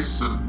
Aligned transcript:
So. 0.00 0.45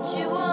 what 0.00 0.18
you 0.18 0.30
want. 0.30 0.49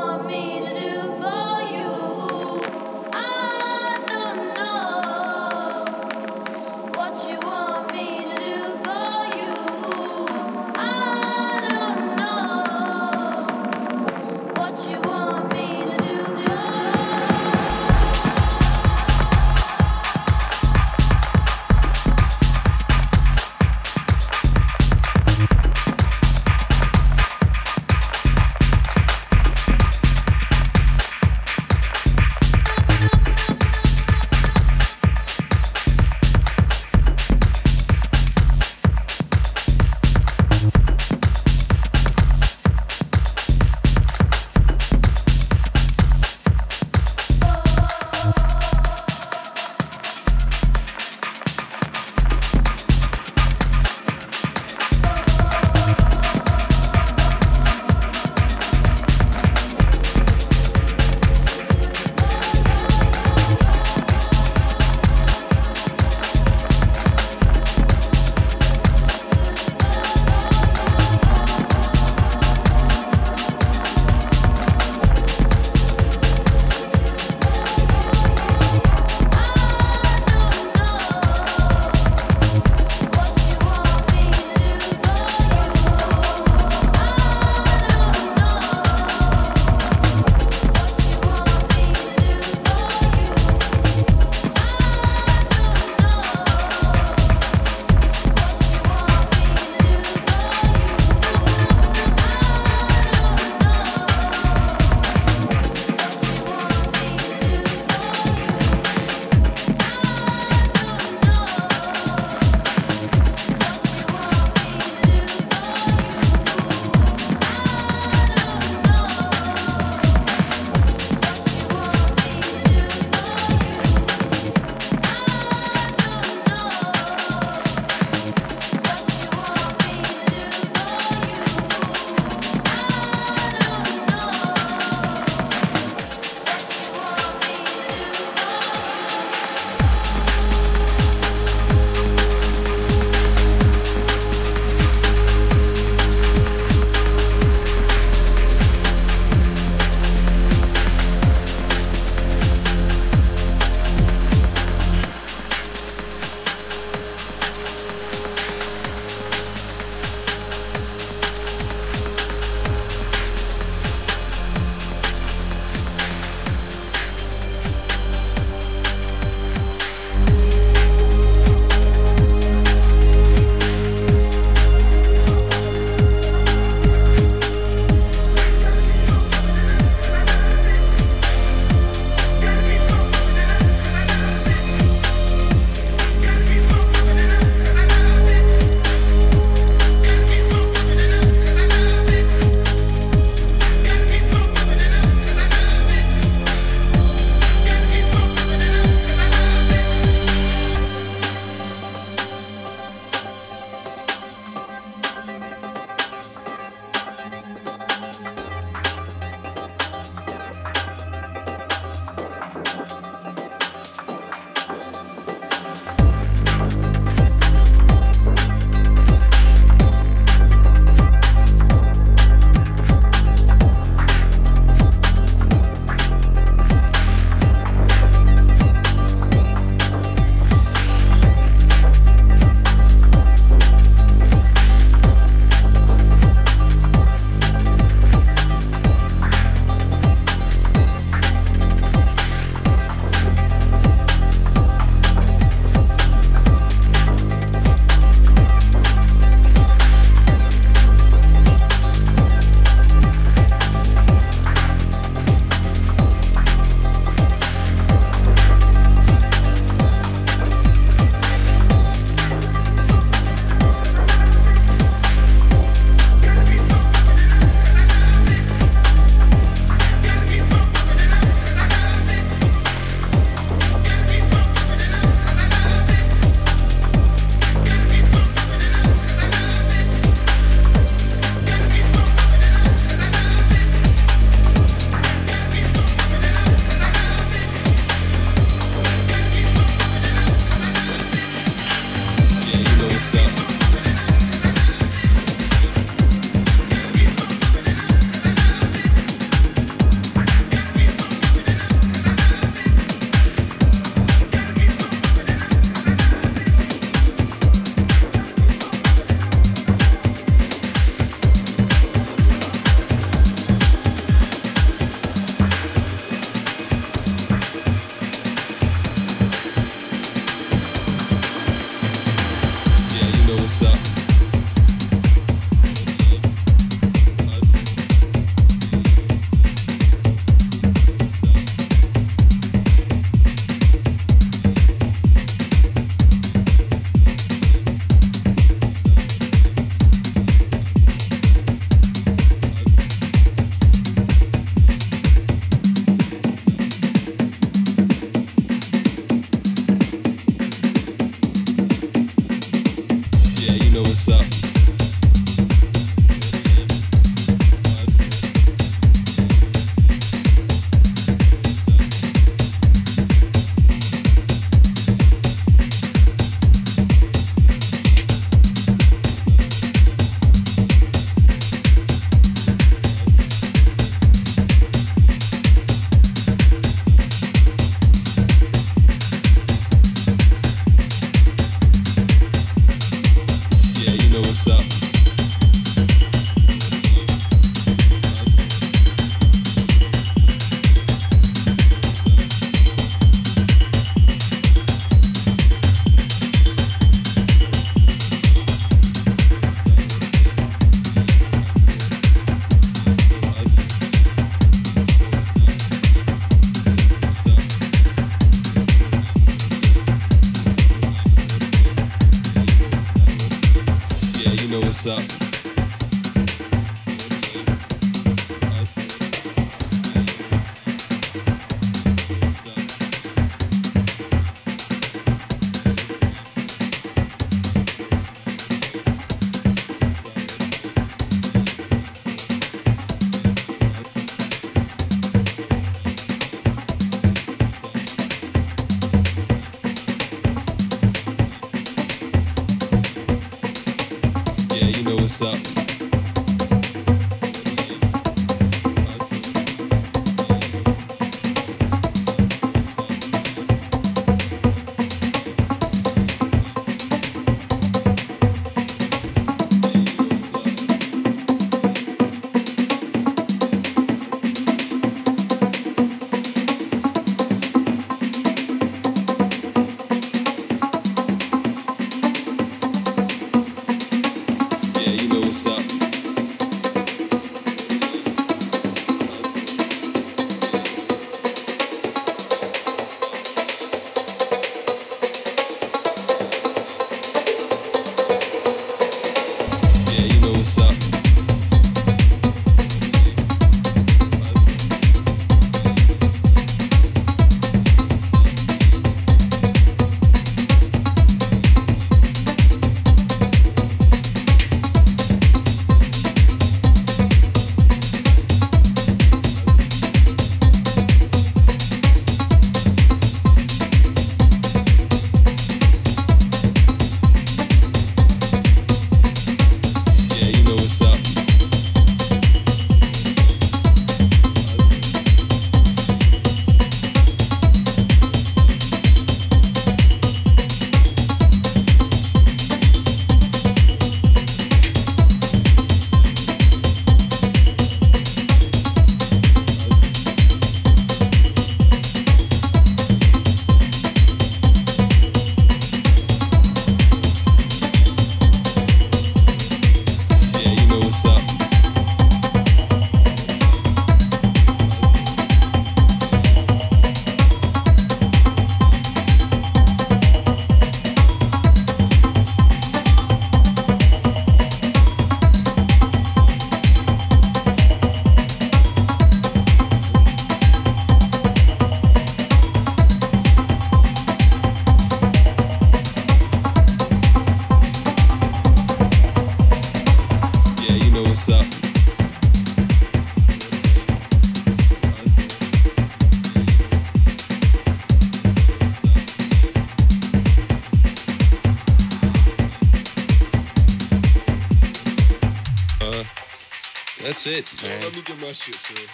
Prison. 597.24 597.34
it, 597.34 597.64
man. 597.64 597.84
Let 597.84 597.96
me 597.96 598.02
get 598.04 598.22
my 598.22 598.34
shit, 598.34 598.56
sir. 598.56 598.88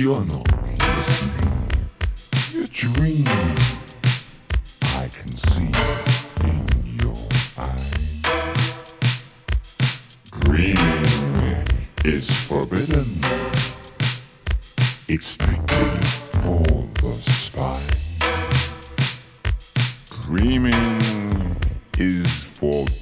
You're 0.00 0.24
not 0.24 0.48
listening. 0.96 1.68
You're 2.52 2.64
dreaming. 2.72 3.58
I 4.94 5.10
can 5.12 5.36
see 5.36 5.70
in 6.42 6.66
your 7.02 7.14
eyes. 7.58 8.22
Dreaming 10.38 11.66
is 12.06 12.34
forbidden. 12.46 13.04
It's 15.06 15.26
strictly 15.26 15.90
for 16.40 16.88
the 17.02 17.12
spy. 17.12 17.78
Dreaming 20.22 21.58
is 21.98 22.26
forbidden. 22.42 22.99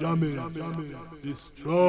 Jamil 0.00 0.40
destroy 1.22 1.79